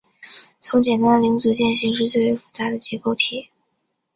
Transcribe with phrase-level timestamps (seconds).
[0.59, 3.51] 从简单的零组件型式最为复杂的结构体。